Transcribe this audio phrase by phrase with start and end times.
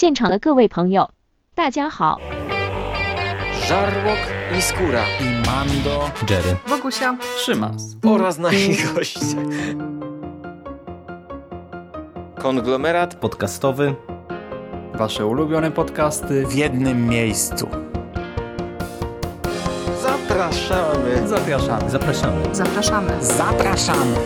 [0.00, 1.10] 现场的各位朋友，
[1.54, 2.20] 大家好。
[3.68, 4.18] Żarłok
[4.58, 7.96] i Skóra i Mando, Jerry, Wokusia, Szymas.
[8.04, 9.36] oraz nasi goście.
[12.38, 13.94] Konglomerat podcastowy.
[14.94, 17.68] Wasze ulubione podcasty w jednym miejscu.
[20.02, 21.28] zapraszamy.
[21.28, 21.90] zapraszamy.
[21.90, 22.54] Zapraszamy.
[22.54, 23.24] zapraszamy.
[23.24, 24.16] Zapraszamy!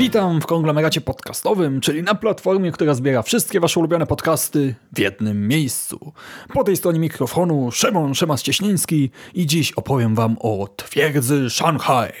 [0.00, 5.48] Witam w konglomeracie podcastowym, czyli na platformie, która zbiera wszystkie wasze ulubione podcasty w jednym
[5.48, 6.12] miejscu.
[6.54, 12.12] Po tej stronie mikrofonu Szymon Szymas-Cieśniński i dziś opowiem wam o twierdzy Shanghai.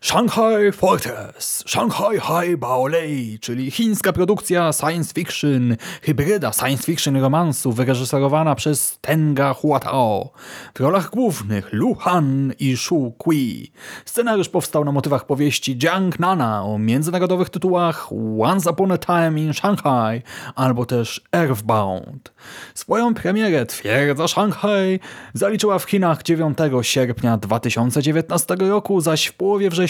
[0.00, 8.54] Shanghai Fortress, Shanghai High Baolei, czyli chińska produkcja science fiction, hybryda science fiction romansu wyreżyserowana
[8.54, 10.30] przez Tenga Huatao.
[10.74, 13.72] W rolach głównych Lu Han i Shu Kui.
[14.04, 18.08] Scenariusz powstał na motywach powieści Jiang Nana o międzynarodowych tytułach
[18.40, 20.22] Once Upon a Time in Shanghai
[20.54, 22.32] albo też Earthbound.
[22.74, 25.00] Swoją premierę Twierdza Shanghai
[25.34, 29.85] zaliczyła w Chinach 9 sierpnia 2019 roku, zaś w połowie września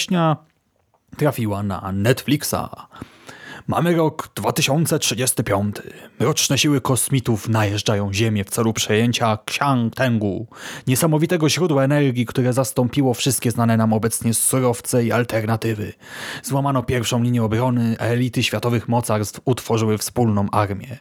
[1.16, 2.54] trafiła na Netflixa.
[3.68, 5.76] Mamy rok 2035.
[6.20, 10.46] Roczne siły kosmitów najeżdżają Ziemię w celu przejęcia Xiangtengu,
[10.86, 15.92] niesamowitego źródła energii, które zastąpiło wszystkie znane nam obecnie surowce i alternatywy.
[16.42, 20.98] Złamano pierwszą linię obrony, elity światowych mocarstw utworzyły wspólną armię.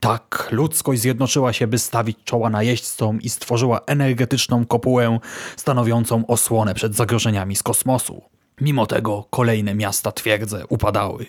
[0.00, 5.18] Tak, ludzkość zjednoczyła się, by stawić czoła najeźdźcom i stworzyła energetyczną kopułę
[5.56, 8.37] stanowiącą osłonę przed zagrożeniami z kosmosu.
[8.60, 11.26] Mimo tego kolejne miasta twierdze upadały.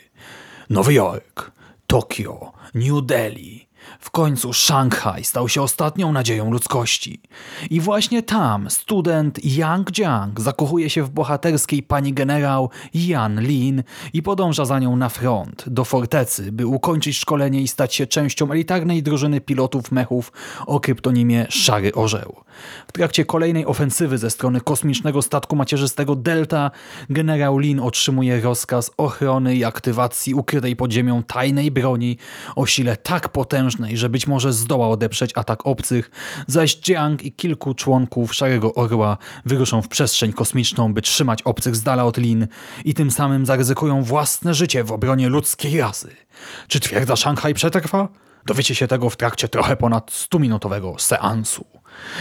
[0.69, 1.52] Nowy Jork,
[1.88, 3.68] Tokio, New Delhi.
[3.99, 7.21] W końcu Szanghaj stał się ostatnią nadzieją ludzkości.
[7.69, 14.21] I właśnie tam student Yang Jiang zakochuje się w bohaterskiej pani generał Yan Lin i
[14.23, 19.03] podąża za nią na front, do fortecy, by ukończyć szkolenie i stać się częścią elitarnej
[19.03, 20.31] drużyny pilotów mechów
[20.65, 22.35] o kryptonimie Szary Orzeł.
[22.87, 26.71] W trakcie kolejnej ofensywy ze strony kosmicznego statku macierzystego Delta
[27.09, 32.17] generał Lin otrzymuje rozkaz ochrony i aktywacji ukrytej pod ziemią tajnej broni
[32.55, 36.11] o sile tak potężnej, że być może zdoła odeprzeć atak obcych,
[36.47, 41.83] zaś Jiang i kilku członków Szarego Orła wyruszą w przestrzeń kosmiczną, by trzymać obcych z
[41.83, 42.47] dala od Lin
[42.85, 46.15] i tym samym zaryzykują własne życie w obronie ludzkiej rasy.
[46.67, 48.07] Czy twierdza Szanghaj przetrwa?
[48.45, 51.65] Dowiecie się tego w trakcie trochę ponad 100-minutowego seansu.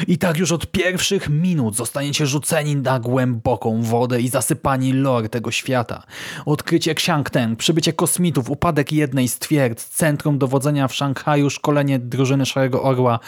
[0.06, 5.50] I tak już od pierwszych minut zostaniecie rzuceni na głęboką wodę i zasypani lore tego
[5.50, 6.02] świata.
[6.46, 12.82] Odkrycie Xiangteng, przybycie kosmitów, upadek jednej z twierdz, centrum dowodzenia w Szanghaju, szkolenie drużyny Szarego
[12.82, 13.18] Orła,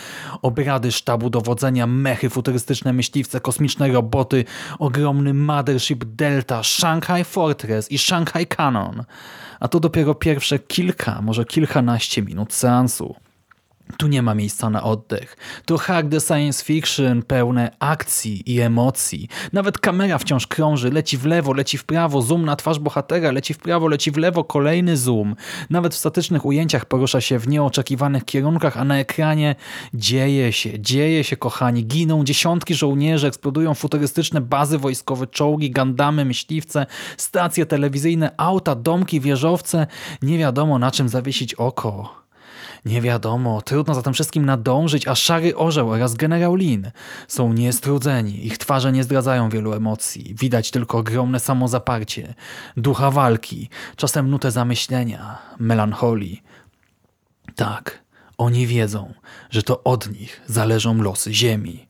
[0.43, 4.45] obrady sztabu dowodzenia, mechy, futurystyczne myśliwce, kosmiczne roboty,
[4.79, 9.05] ogromny Mothership Delta, Shanghai Fortress i Shanghai Canon.
[9.61, 13.15] A to dopiero pierwsze kilka, może kilkanaście minut seansu.
[13.97, 15.37] Tu nie ma miejsca na oddech.
[15.65, 19.29] To hard science fiction pełne akcji i emocji.
[19.53, 23.55] Nawet kamera wciąż krąży, leci w lewo, leci w prawo, zoom na twarz bohatera, leci
[23.55, 25.37] w prawo, leci w lewo, kolejny zoom.
[25.71, 29.55] Nawet w statycznych ujęciach porusza się w nieoczekiwanych kierunkach, a na ekranie
[29.95, 31.87] dzieje się, dzieje się, kochani.
[31.87, 36.87] Giną dziesiątki żołnierzy, eksplodują futurystyczne bazy wojskowe, czołgi, gandamy, myśliwce,
[37.17, 39.87] stacje telewizyjne, auta, domki, wieżowce.
[40.23, 42.21] Nie wiadomo na czym zawiesić oko.
[42.85, 46.91] Nie wiadomo, trudno za tym wszystkim nadążyć, a Szary Orzeł oraz generał Lin
[47.29, 48.47] są niestrudzeni.
[48.47, 50.35] Ich twarze nie zdradzają wielu emocji.
[50.35, 52.35] Widać tylko ogromne samozaparcie,
[52.77, 56.43] ducha walki, czasem nutę zamyślenia, melancholii.
[57.55, 58.05] Tak,
[58.39, 59.15] oni wiedzą,
[59.51, 61.87] że to od nich zależą losy Ziemi.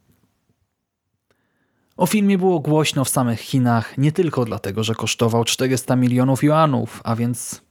[1.96, 7.00] O filmie było głośno w samych Chinach nie tylko dlatego, że kosztował 400 milionów juanów,
[7.04, 7.62] a więc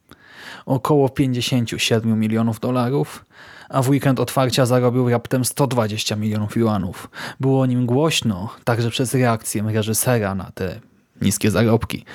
[0.66, 3.26] około 57 milionów dolarów,
[3.70, 7.10] a w weekend otwarcia zarobił raptem 120 milionów juanów.
[7.40, 10.80] Było o nim głośno, także przez reakcję reżysera na te
[11.22, 12.06] niskie zarobki.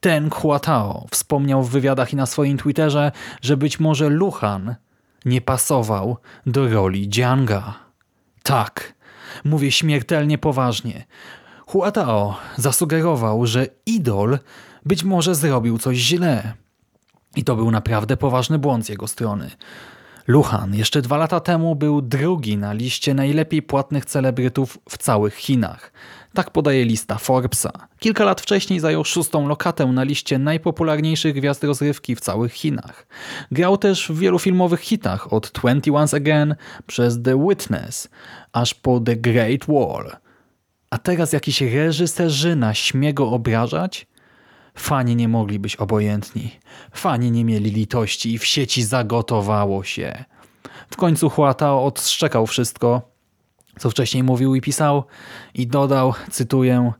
[0.00, 3.12] Ten Huatao wspomniał w wywiadach i na swoim Twitterze,
[3.42, 4.74] że być może Luhan
[5.24, 6.16] nie pasował
[6.46, 7.74] do roli Jianga.
[8.42, 8.94] Tak,
[9.44, 11.04] mówię śmiertelnie poważnie.
[11.66, 14.38] Huatao zasugerował, że idol
[14.84, 16.54] być może zrobił coś źle.
[17.36, 19.50] I to był naprawdę poważny błąd z jego strony.
[20.26, 25.92] Luhan jeszcze dwa lata temu był drugi na liście najlepiej płatnych celebrytów w całych Chinach.
[26.34, 27.72] Tak podaje lista Forbesa.
[27.98, 33.06] Kilka lat wcześniej zajął szóstą lokatę na liście najpopularniejszych gwiazd rozrywki w całych Chinach.
[33.52, 36.54] Grał też w wielu filmowych hitach od 21 Again
[36.86, 38.08] przez The Witness,
[38.52, 40.16] aż po The Great Wall.
[40.90, 44.06] A teraz jakiś reżyserzyna śmie go obrażać?
[44.74, 46.50] Fani nie mogli być obojętni.
[46.94, 50.24] Fani nie mieli litości i w sieci zagotowało się.
[50.90, 53.12] W końcu Huatao odszczekał wszystko,
[53.78, 55.04] co wcześniej mówił i pisał
[55.54, 56.92] i dodał, cytuję,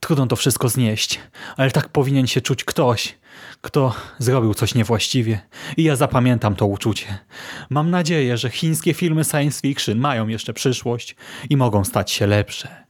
[0.00, 1.20] trudno to wszystko znieść,
[1.56, 3.18] ale tak powinien się czuć ktoś,
[3.60, 5.40] kto zrobił coś niewłaściwie
[5.76, 7.18] i ja zapamiętam to uczucie.
[7.70, 11.16] Mam nadzieję, że chińskie filmy science fiction mają jeszcze przyszłość
[11.50, 12.83] i mogą stać się lepsze.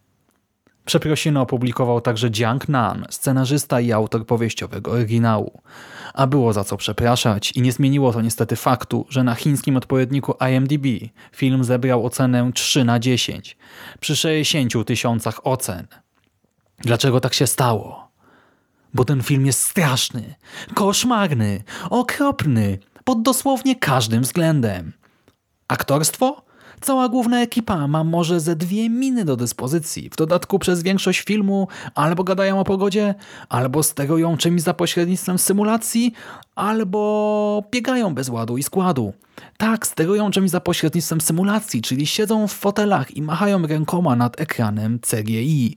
[0.84, 5.62] Przeprosiny opublikował także Jiang Nan, scenarzysta i autor powieściowego oryginału.
[6.14, 10.34] A było za co przepraszać i nie zmieniło to niestety faktu, że na chińskim odpowiedniku
[10.50, 10.86] IMDb
[11.32, 13.56] film zebrał ocenę 3 na 10
[14.00, 15.86] przy 60 tysiącach ocen.
[16.78, 18.10] Dlaczego tak się stało?
[18.94, 20.34] Bo ten film jest straszny,
[20.74, 24.92] koszmarny, okropny, pod dosłownie każdym względem.
[25.68, 26.44] Aktorstwo?
[26.80, 30.10] Cała główna ekipa ma może ze dwie miny do dyspozycji.
[30.10, 33.14] W dodatku przez większość filmu albo gadają o pogodzie,
[33.48, 36.12] albo sterują czymś za pośrednictwem symulacji,
[36.54, 39.12] albo biegają bez ładu i składu.
[39.56, 44.98] Tak, sterują czymś za pośrednictwem symulacji, czyli siedzą w fotelach i machają rękoma nad ekranem
[44.98, 45.76] CGI.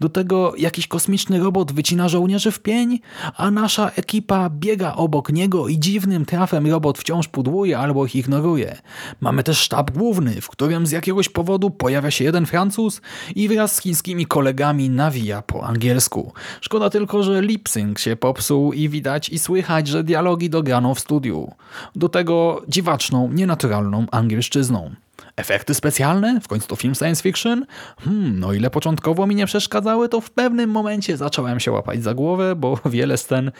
[0.00, 3.00] Do tego jakiś kosmiczny robot wycina żołnierzy w pień,
[3.36, 8.76] a nasza ekipa biega obok niego i dziwnym trafem robot wciąż pudłuje albo ich ignoruje.
[9.20, 13.00] Mamy też sztab główny, w którym z jakiegoś powodu pojawia się jeden Francuz
[13.34, 16.32] i wraz z chińskimi kolegami nawija po angielsku.
[16.60, 21.52] Szkoda tylko, że lip-sync się popsuł i widać i słychać, że dialogi dograno w studiu.
[21.96, 24.90] Do tego dziwaczną, nienaturalną angielszczyzną.
[25.36, 26.40] Efekty specjalne?
[26.40, 27.66] W końcu to film science fiction?
[28.00, 32.14] Hmm, no ile początkowo mi nie przeszkadzały, to w pewnym momencie zacząłem się łapać za
[32.14, 33.50] głowę, bo wiele scen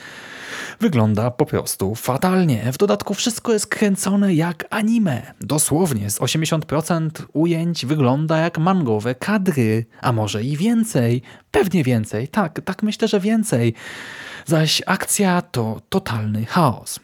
[0.81, 2.72] wygląda po prostu fatalnie.
[2.72, 5.34] W dodatku wszystko jest kręcone jak anime.
[5.40, 11.22] Dosłownie z 80% ujęć wygląda jak mangowe kadry, a może i więcej.
[11.50, 13.75] Pewnie więcej, tak, tak myślę, że więcej.
[14.46, 17.00] Zaś akcja to totalny chaos.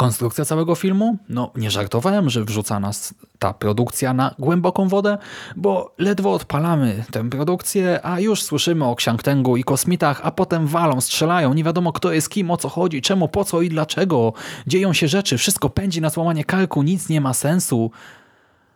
[0.00, 1.16] Konstrukcja całego filmu?
[1.28, 5.18] No, nie żartowałem, że wrzuca nas ta produkcja na głęboką wodę,
[5.56, 11.00] bo ledwo odpalamy tę produkcję, a już słyszymy o Ksiangtengu i kosmitach, a potem walą,
[11.00, 14.32] strzelają, nie wiadomo kto jest kim, o co chodzi, czemu, po co i dlaczego.
[14.66, 17.90] Dzieją się rzeczy, wszystko pędzi na złamanie karku, nic nie ma sensu.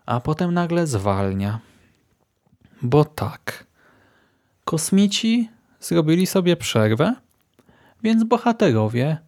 [0.07, 1.59] A potem nagle zwalnia.
[2.83, 3.67] Bo tak.
[4.65, 5.51] Kosmici
[5.81, 7.15] zrobili sobie przerwę,
[8.03, 9.19] więc bohaterowie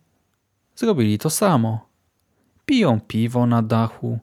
[0.77, 1.86] zrobili to samo.
[2.67, 4.19] Piją piwo na dachu,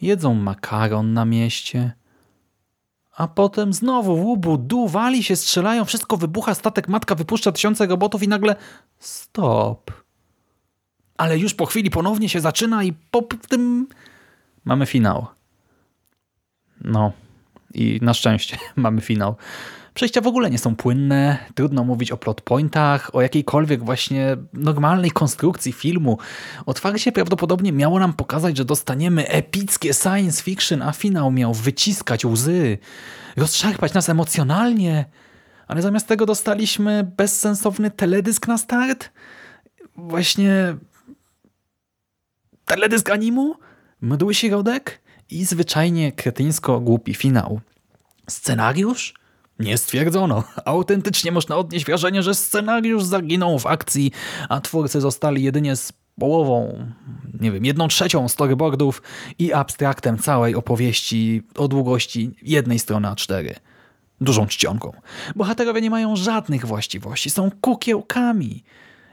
[0.00, 1.92] jedzą makaron na mieście.
[3.16, 8.22] A potem znowu łubu, du, wali się, strzelają, wszystko wybucha, statek matka wypuszcza tysiące robotów
[8.22, 8.56] i nagle
[8.98, 9.92] stop.
[11.16, 13.86] Ale już po chwili ponownie się zaczyna i po tym
[14.64, 15.26] mamy finał.
[16.80, 17.12] No
[17.74, 19.36] i na szczęście mamy finał.
[19.96, 25.10] Przejścia w ogóle nie są płynne, trudno mówić o plot pointach, o jakiejkolwiek właśnie normalnej
[25.10, 26.18] konstrukcji filmu.
[26.66, 32.78] Otwarcie prawdopodobnie miało nam pokazać, że dostaniemy epickie science fiction, a finał miał wyciskać łzy,
[33.36, 35.04] rozszarpać nas emocjonalnie,
[35.66, 39.10] ale zamiast tego dostaliśmy bezsensowny teledysk na start?
[39.96, 40.76] Właśnie
[42.64, 43.54] teledysk animu?
[44.00, 45.00] Mdły środek?
[45.30, 47.60] I zwyczajnie kretyńsko głupi finał.
[48.28, 49.25] Scenariusz?
[49.58, 50.44] Nie stwierdzono.
[50.64, 54.12] Autentycznie można odnieść wrażenie, że scenariusz zaginął w akcji,
[54.48, 56.86] a twórcy zostali jedynie z połową,
[57.40, 59.02] nie wiem, jedną trzecią storyboardów
[59.38, 63.54] i abstraktem całej opowieści o długości jednej strony A4.
[64.20, 64.92] Dużą czcionką.
[65.36, 68.64] Bohaterowie nie mają żadnych właściwości, są kukiełkami.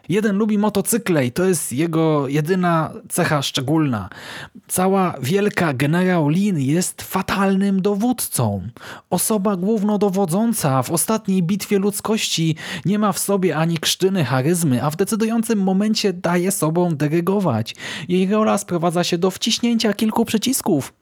[0.10, 4.10] Jeden lubi motocykle i to jest jego jedyna cecha szczególna.
[4.68, 8.62] Cała wielka generał Lin jest fatalnym dowódcą.
[9.10, 12.56] Osoba głównodowodząca w ostatniej bitwie ludzkości
[12.86, 17.76] nie ma w sobie ani krztyny charyzmy, a w decydującym momencie daje sobą dyrygować.
[18.10, 20.94] Jej rola sprowadza się do wciśnięcia kilku przycisków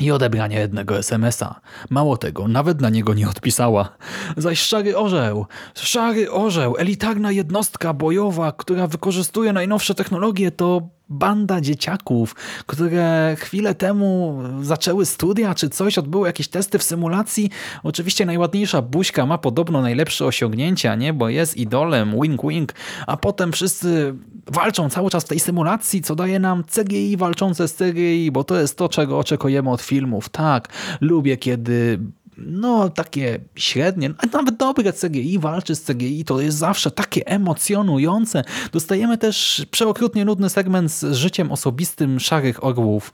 [0.00, 1.60] i odebrania jednego SMS-a.
[1.90, 3.96] Mało tego, nawet na niego nie odpisała.
[4.36, 12.34] Zaś Szary Orzeł, Szary Orzeł, elitarna jednostka bojowa, która wykorzystuje najnowsze technologie, to banda dzieciaków,
[12.66, 17.50] które chwilę temu zaczęły studia czy coś, odbyły jakieś testy w symulacji.
[17.82, 21.12] Oczywiście najładniejsza buźka ma podobno najlepsze osiągnięcia, nie?
[21.12, 22.72] bo jest idolem, wink wink,
[23.06, 24.14] a potem wszyscy
[24.46, 28.60] walczą cały czas w tej symulacji, co daje nam CGI walczące z CGI, bo to
[28.60, 30.28] jest to, czego oczekujemy od filmów.
[30.28, 30.68] Tak,
[31.00, 31.98] lubię, kiedy
[32.38, 38.44] no takie średnie, a nawet dobre CGI walczy z CGI, to jest zawsze takie emocjonujące.
[38.72, 43.12] Dostajemy też przeokrutnie nudny segment z życiem osobistym szarych orłów.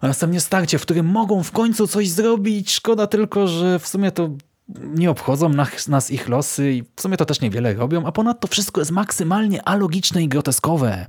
[0.00, 2.72] A następnie starcie, w którym mogą w końcu coś zrobić.
[2.72, 4.30] Szkoda tylko, że w sumie to
[4.68, 8.48] nie obchodzą nas, nas ich losy i w sumie to też niewiele robią, a ponadto
[8.48, 11.06] wszystko jest maksymalnie alogiczne i groteskowe.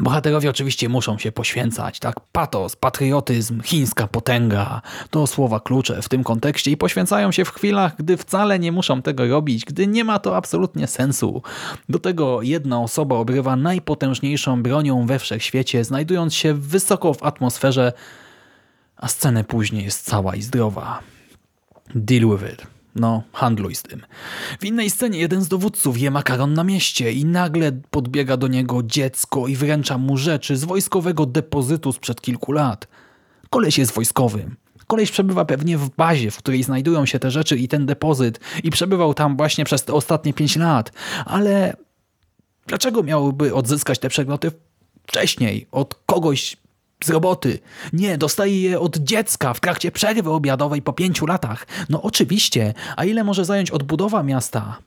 [0.00, 2.20] Bohaterowie oczywiście muszą się poświęcać, tak?
[2.32, 7.96] Patos, patriotyzm, chińska potęga to słowa klucze w tym kontekście i poświęcają się w chwilach,
[7.96, 11.42] gdy wcale nie muszą tego robić, gdy nie ma to absolutnie sensu.
[11.88, 17.92] Do tego jedna osoba obrywa najpotężniejszą bronią we wszechświecie, znajdując się wysoko w atmosferze,
[18.96, 21.00] a scenę później jest cała i zdrowa.
[21.94, 22.81] Deal with it.
[22.94, 24.02] No, handluj z tym.
[24.60, 28.82] W innej scenie jeden z dowódców je makaron na mieście i nagle podbiega do niego
[28.82, 32.88] dziecko i wręcza mu rzeczy z wojskowego depozytu sprzed kilku lat.
[33.50, 34.56] Koleś jest wojskowym.
[34.86, 38.70] Koleś przebywa pewnie w bazie, w której znajdują się te rzeczy i ten depozyt i
[38.70, 40.92] przebywał tam właśnie przez te ostatnie pięć lat.
[41.26, 41.76] Ale
[42.66, 44.52] dlaczego miałby odzyskać te przedmioty
[45.06, 46.56] wcześniej od kogoś
[47.04, 47.58] z roboty.
[47.92, 51.66] Nie, dostaje je od dziecka w trakcie przerwy obiadowej po pięciu latach.
[51.88, 54.78] No oczywiście, a ile może zająć odbudowa miasta?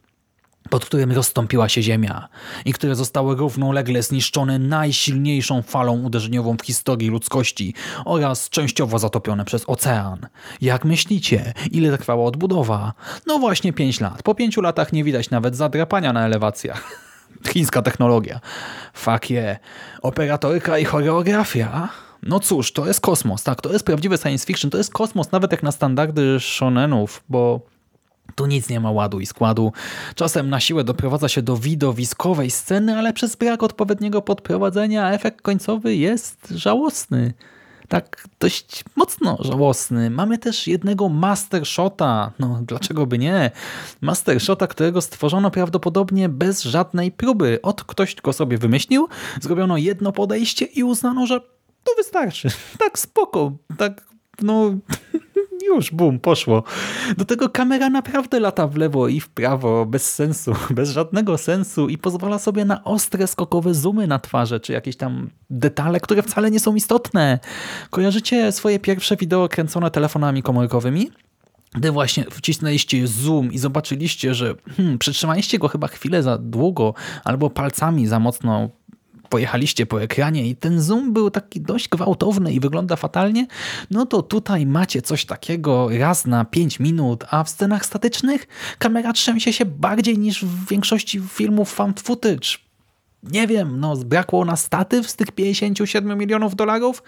[0.69, 2.27] pod którym rozstąpiła się ziemia
[2.65, 7.73] i które zostały równolegle zniszczone najsilniejszą falą uderzeniową w historii ludzkości
[8.05, 10.27] oraz częściowo zatopione przez ocean.
[10.61, 12.93] Jak myślicie, ile trwała odbudowa?
[13.27, 14.23] No właśnie pięć lat.
[14.23, 17.01] Po pięciu latach nie widać nawet zadrapania na elewacjach.
[17.53, 18.39] Chińska technologia.
[18.93, 19.57] Fuck yeah.
[20.01, 21.89] Operatorka i choreografia?
[22.25, 23.61] No cóż, to jest kosmos, tak?
[23.61, 24.71] To jest prawdziwy science fiction.
[24.71, 27.61] To jest kosmos nawet jak na standardy shonenów, bo
[28.35, 29.71] tu nic nie ma ładu i składu.
[30.15, 35.95] Czasem na siłę doprowadza się do widowiskowej sceny, ale przez brak odpowiedniego podprowadzenia efekt końcowy
[35.95, 37.33] jest żałosny.
[37.87, 40.09] Tak dość mocno żałosny.
[40.09, 42.31] Mamy też jednego Master Shota.
[42.39, 43.51] No dlaczego by nie?
[44.01, 47.59] Master Shota, którego stworzono prawdopodobnie bez żadnej próby.
[47.61, 49.07] Od ktoś go sobie wymyślił,
[49.41, 51.54] zrobiono jedno podejście i uznano, że
[51.85, 52.47] to wystarczy.
[52.79, 54.01] Tak spoko, tak
[54.41, 54.75] no
[55.67, 56.63] już, bum, poszło.
[57.17, 61.89] Do tego kamera naprawdę lata w lewo i w prawo, bez sensu, bez żadnego sensu
[61.89, 66.51] i pozwala sobie na ostre, skokowe zoomy na twarze, czy jakieś tam detale, które wcale
[66.51, 67.39] nie są istotne.
[67.89, 71.11] Kojarzycie swoje pierwsze wideo kręcone telefonami komórkowymi?
[71.75, 77.49] gdy właśnie wcisnęliście zoom i zobaczyliście, że hmm, przytrzymaliście go chyba chwilę za długo albo
[77.49, 78.69] palcami za mocno
[79.29, 83.47] pojechaliście po ekranie i ten zoom był taki dość gwałtowny i wygląda fatalnie,
[83.91, 89.13] no to tutaj macie coś takiego raz na 5 minut, a w scenach statycznych kamera
[89.13, 92.65] trzęsie się bardziej niż w większości filmów found footage.
[93.23, 97.03] Nie wiem, no zbrakło na statyw z tych 57 milionów dolarów?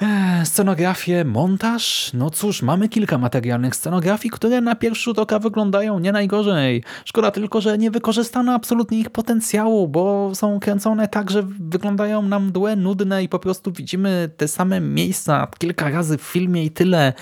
[0.00, 2.10] Eee, scenografię, montaż?
[2.14, 6.82] No cóż, mamy kilka materialnych scenografii, które na pierwszy rzut oka wyglądają nie najgorzej.
[7.04, 12.46] Szkoda tylko, że nie wykorzystano absolutnie ich potencjału, bo są kręcone tak, że wyglądają nam
[12.46, 17.12] mdłe, nudne i po prostu widzimy te same miejsca kilka razy w filmie i tyle.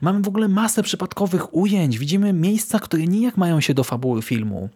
[0.00, 1.98] Mamy w ogóle masę przypadkowych ujęć.
[1.98, 4.68] Widzimy miejsca, które nijak mają się do fabuły filmu.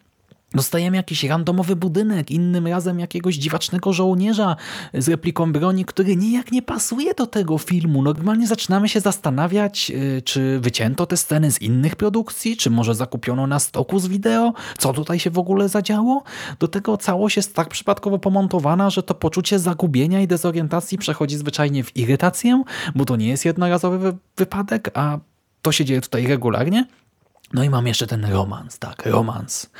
[0.54, 4.56] Dostajemy jakiś randomowy budynek, innym razem jakiegoś dziwacznego żołnierza
[4.94, 8.02] z repliką broni, który nijak nie pasuje do tego filmu.
[8.02, 13.46] Normalnie zaczynamy się zastanawiać, y, czy wycięto te sceny z innych produkcji, czy może zakupiono
[13.46, 16.22] na stoku z wideo, co tutaj się w ogóle zadziało.
[16.58, 21.84] Do tego całość jest tak przypadkowo pomontowana, że to poczucie zagubienia i dezorientacji przechodzi zwyczajnie
[21.84, 22.62] w irytację,
[22.94, 25.18] bo to nie jest jednorazowy wypadek, a
[25.62, 26.86] to się dzieje tutaj regularnie.
[27.52, 29.70] No i mam jeszcze ten romans, tak, romans.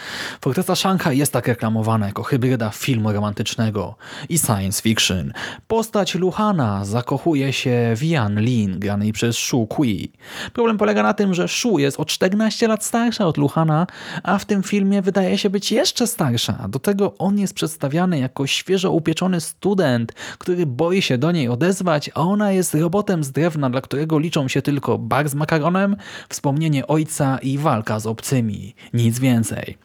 [0.41, 3.97] Forteza Shanghai jest tak reklamowana jako hybryda filmu romantycznego
[4.29, 5.33] i science fiction.
[5.67, 10.12] Postać Luhana zakochuje się w Yan Lin, granej przez Shu Kui.
[10.53, 13.87] Problem polega na tym, że Shu jest o 14 lat starsza od Luhana,
[14.23, 16.69] a w tym filmie wydaje się być jeszcze starsza.
[16.69, 22.11] Do tego on jest przedstawiany jako świeżo upieczony student, który boi się do niej odezwać,
[22.15, 25.97] a ona jest robotem z drewna, dla którego liczą się tylko bar z makaronem,
[26.29, 28.75] wspomnienie ojca i walka z obcymi.
[28.95, 29.79] Nic więcej.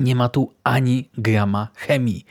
[0.00, 2.24] Nie ma tu ani grama chemii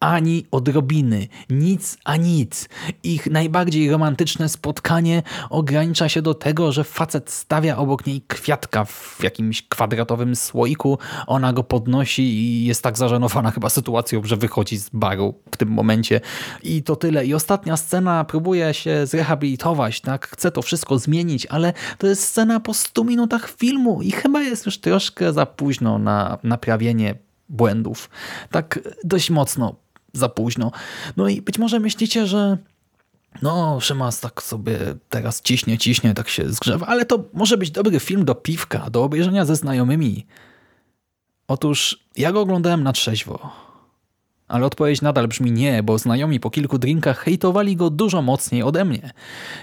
[0.00, 2.68] ani odrobiny, nic a nic.
[3.02, 9.18] Ich najbardziej romantyczne spotkanie ogranicza się do tego, że facet stawia obok niej kwiatka w
[9.22, 14.90] jakimś kwadratowym słoiku, ona go podnosi i jest tak zażenowana chyba sytuacją, że wychodzi z
[14.92, 16.20] baru w tym momencie.
[16.62, 17.26] I to tyle.
[17.26, 20.28] I ostatnia scena próbuje się zrehabilitować, tak?
[20.28, 24.66] Chce to wszystko zmienić, ale to jest scena po 100 minutach filmu i chyba jest
[24.66, 27.14] już troszkę za późno na naprawienie
[27.48, 28.10] błędów.
[28.50, 29.74] Tak dość mocno
[30.18, 30.72] za późno.
[31.16, 32.58] No i być może myślicie, że
[33.42, 38.00] no, Szymas tak sobie teraz ciśnie, ciśnie, tak się zgrzewa, ale to może być dobry
[38.00, 40.26] film do piwka, do obejrzenia ze znajomymi.
[41.48, 43.67] Otóż ja go oglądałem na trzeźwo.
[44.48, 48.84] Ale odpowiedź nadal brzmi nie, bo znajomi po kilku drinkach hejtowali go dużo mocniej ode
[48.84, 49.10] mnie.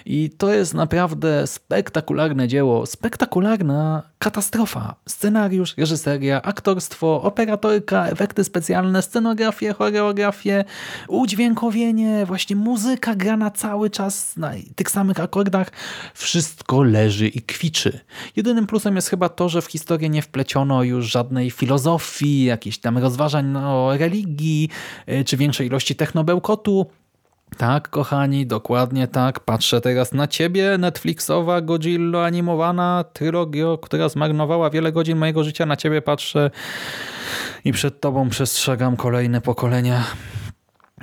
[0.06, 4.96] I to jest naprawdę spektakularne dzieło, spektakularna katastrofa.
[5.10, 10.65] Scenariusz, reżyseria, aktorstwo, operatorka, efekty specjalne, scenografię, choreografię,
[11.08, 15.72] udźwiękowienie, właśnie muzyka grana cały czas na tych samych akordach.
[16.13, 18.00] Wszystko leży i kwiczy.
[18.36, 22.98] Jedynym plusem jest chyba to, że w historię nie wpleciono już żadnej filozofii, jakichś tam
[22.98, 24.70] rozważań o religii,
[25.25, 26.86] czy większej ilości technobełkotu.
[27.58, 29.39] Tak, kochani, dokładnie tak.
[29.39, 35.65] Patrzę teraz na ciebie, Netflixowa, Godzilla animowana trylogio, która zmarnowała wiele godzin mojego życia.
[35.65, 36.51] Na ciebie patrzę
[37.65, 40.03] i przed tobą przestrzegam kolejne pokolenia.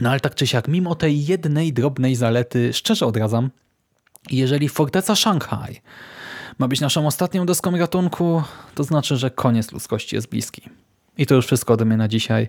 [0.01, 3.51] No ale tak czy siak, mimo tej jednej drobnej zalety, szczerze odradzam,
[4.31, 5.81] jeżeli Forteca Szanghaj
[6.59, 8.43] ma być naszą ostatnią deską ratunku,
[8.75, 10.63] to znaczy, że koniec ludzkości jest bliski.
[11.19, 12.49] I to już wszystko ode mnie na dzisiaj.